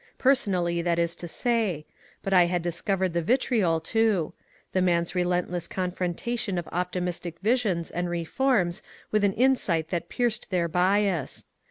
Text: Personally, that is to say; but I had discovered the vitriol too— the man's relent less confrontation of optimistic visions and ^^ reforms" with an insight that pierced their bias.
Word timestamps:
Personally, 0.17 0.81
that 0.81 0.97
is 0.97 1.15
to 1.17 1.27
say; 1.27 1.85
but 2.23 2.33
I 2.33 2.45
had 2.47 2.63
discovered 2.63 3.13
the 3.13 3.21
vitriol 3.21 3.79
too— 3.79 4.33
the 4.73 4.81
man's 4.81 5.13
relent 5.13 5.51
less 5.51 5.67
confrontation 5.67 6.57
of 6.57 6.67
optimistic 6.71 7.37
visions 7.43 7.91
and 7.91 8.07
^^ 8.07 8.09
reforms" 8.09 8.81
with 9.11 9.23
an 9.23 9.33
insight 9.33 9.89
that 9.89 10.09
pierced 10.09 10.49
their 10.49 10.67
bias. 10.67 11.45